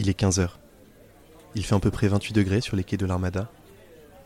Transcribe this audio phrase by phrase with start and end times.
[0.00, 0.48] Il est 15h.
[1.54, 3.50] Il fait à peu près 28 degrés sur les quais de l'Armada,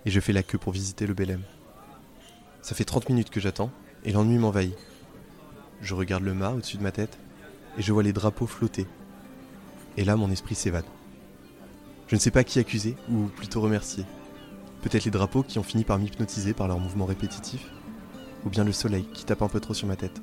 [0.07, 1.41] et je fais la queue pour visiter le Belém.
[2.63, 3.73] Ça fait 30 minutes que j'attends,
[4.05, 4.77] et l'ennui m'envahit.
[5.81, 7.19] Je regarde le mât au-dessus de ma tête,
[7.77, 8.87] et je vois les drapeaux flotter.
[9.97, 10.85] Et là, mon esprit s'évade.
[12.07, 14.05] Je ne sais pas qui accuser, ou plutôt remercier.
[14.81, 17.69] Peut-être les drapeaux qui ont fini par m'hypnotiser par leurs mouvements répétitifs,
[18.45, 20.23] ou bien le soleil qui tape un peu trop sur ma tête.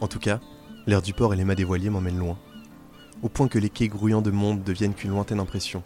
[0.00, 0.40] En tout cas,
[0.86, 2.38] l'air du port et les mâts des voiliers m'emmènent loin,
[3.24, 5.82] au point que les quais grouillants de monde deviennent qu'une lointaine impression.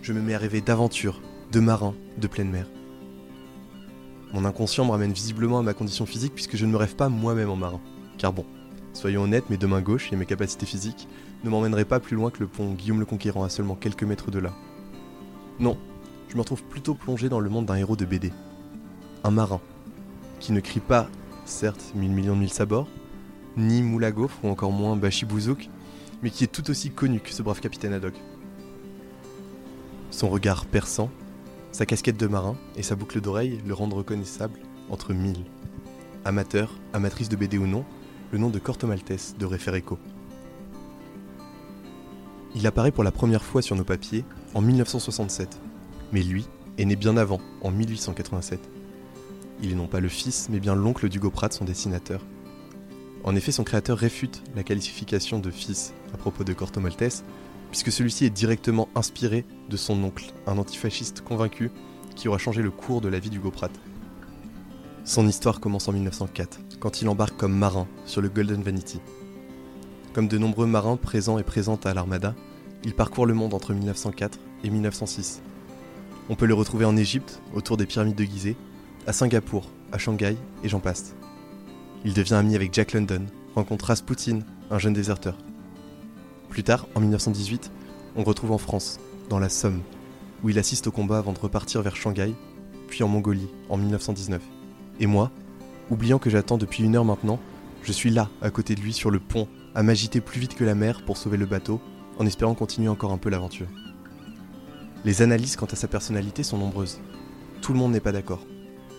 [0.00, 1.20] Je me mets à rêver d'aventure,
[1.52, 2.66] de marins, de pleine mer.
[4.32, 7.10] Mon inconscient me ramène visiblement à ma condition physique puisque je ne me rêve pas
[7.10, 7.82] moi-même en marin.
[8.16, 8.46] Car bon,
[8.94, 11.06] soyons honnêtes, mes deux mains gauches et mes capacités physiques
[11.44, 14.30] ne m'emmèneraient pas plus loin que le pont Guillaume le Conquérant à seulement quelques mètres
[14.30, 14.54] de là.
[15.60, 15.76] Non,
[16.28, 18.32] je me retrouve plutôt plongé dans le monde d'un héros de BD.
[19.22, 19.60] Un marin,
[20.40, 21.10] qui ne crie pas,
[21.44, 22.88] certes, mille millions de mille sabords,
[23.58, 25.68] ni gaufre ou encore moins Bashi Bouzouk,
[26.24, 28.14] mais qui est tout aussi connu que ce brave capitaine Haddock.
[30.10, 31.10] Son regard perçant,
[31.70, 34.58] sa casquette de marin et sa boucle d'oreille le rendent reconnaissable
[34.88, 35.44] entre mille.
[36.24, 37.84] Amateur, amatrice de BD ou non,
[38.32, 39.98] le nom de Corto Maltese de Référeco.
[42.54, 45.60] Il apparaît pour la première fois sur nos papiers en 1967,
[46.10, 46.46] mais lui
[46.78, 48.60] est né bien avant, en 1887.
[49.60, 52.22] Il est non pas le fils, mais bien l'oncle d'Hugo Pratt, son dessinateur.
[53.24, 57.24] En effet, son créateur réfute la qualification de fils à propos de Corto Maltese,
[57.70, 61.70] puisque celui-ci est directement inspiré de son oncle, un antifasciste convaincu
[62.14, 63.72] qui aura changé le cours de la vie d'Hugo Pratt.
[65.04, 69.00] Son histoire commence en 1904, quand il embarque comme marin sur le Golden Vanity.
[70.12, 72.34] Comme de nombreux marins présents et présentes à l'Armada,
[72.84, 75.40] il parcourt le monde entre 1904 et 1906.
[76.28, 78.56] On peut le retrouver en Égypte, autour des pyramides de Gizeh,
[79.06, 81.14] à Singapour, à Shanghai et j'en passe.
[82.06, 83.24] Il devient ami avec Jack London,
[83.54, 85.38] rencontre Rasputin, un jeune déserteur.
[86.50, 87.70] Plus tard, en 1918,
[88.16, 89.80] on retrouve en France, dans la Somme,
[90.42, 92.34] où il assiste au combat avant de repartir vers Shanghai,
[92.88, 94.42] puis en Mongolie, en 1919.
[95.00, 95.30] Et moi,
[95.90, 97.40] oubliant que j'attends depuis une heure maintenant,
[97.82, 100.64] je suis là, à côté de lui, sur le pont, à m'agiter plus vite que
[100.64, 101.80] la mer pour sauver le bateau,
[102.18, 103.66] en espérant continuer encore un peu l'aventure.
[105.06, 107.00] Les analyses quant à sa personnalité sont nombreuses.
[107.62, 108.44] Tout le monde n'est pas d'accord.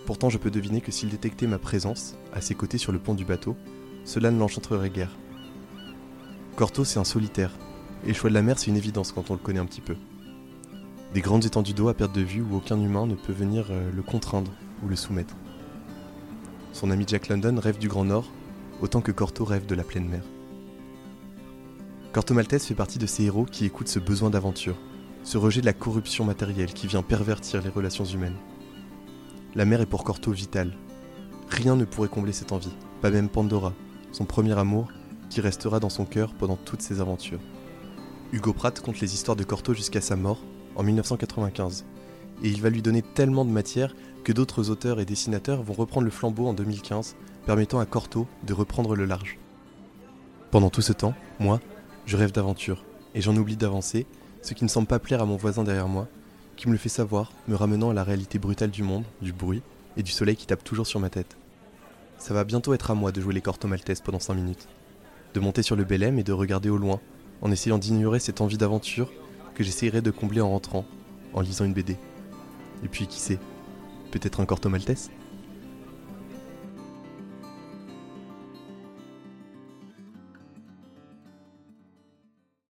[0.06, 3.16] Pourtant, je peux deviner que s'il détectait ma présence, à ses côtés sur le pont
[3.16, 3.56] du bateau,
[4.04, 5.18] cela ne l'enchanterait guère.
[6.56, 7.52] Corto, c'est un solitaire,
[8.06, 9.82] et le choix de la mer, c'est une évidence quand on le connaît un petit
[9.82, 9.96] peu.
[11.16, 13.90] Des grandes étendues d'eau à perte de vue où aucun humain ne peut venir euh,
[13.92, 14.52] le contraindre
[14.84, 15.36] ou le soumettre.
[16.72, 18.30] Son ami Jack London rêve du Grand Nord,
[18.82, 20.24] autant que Corto rêve de la pleine mer.
[22.14, 24.76] Corto Maltese fait partie de ces héros qui écoutent ce besoin d'aventure,
[25.24, 28.38] ce rejet de la corruption matérielle qui vient pervertir les relations humaines.
[29.56, 30.74] La mer est pour Corto vitale.
[31.50, 33.74] Rien ne pourrait combler cette envie, pas même Pandora,
[34.12, 34.90] son premier amour,
[35.30, 37.40] qui restera dans son cœur pendant toutes ses aventures.
[38.34, 40.40] Hugo Pratt compte les histoires de Corto jusqu'à sa mort,
[40.76, 41.86] en 1995,
[42.44, 43.96] et il va lui donner tellement de matière
[44.26, 47.16] que d'autres auteurs et dessinateurs vont reprendre le flambeau en 2015,
[47.46, 49.40] permettant à Corto de reprendre le large.
[50.52, 51.62] Pendant tout ce temps, moi,
[52.06, 52.84] je rêve d'aventure,
[53.14, 54.06] et j'en oublie d'avancer,
[54.42, 56.10] ce qui ne semble pas plaire à mon voisin derrière moi,
[56.56, 59.62] qui me le fait savoir, me ramenant à la réalité brutale du monde, du bruit
[59.98, 61.38] et du soleil qui tape toujours sur ma tête.
[62.18, 64.68] Ça va bientôt être à moi de jouer les Corto Maltese pendant 5 minutes,
[65.34, 67.00] de monter sur le Belém et de regarder au loin,
[67.42, 69.12] en essayant d'ignorer cette envie d'aventure
[69.54, 70.86] que j'essayerai de combler en rentrant,
[71.34, 71.98] en lisant une BD.
[72.84, 73.40] Et puis qui sait,
[74.12, 75.10] peut-être un Corto Maltese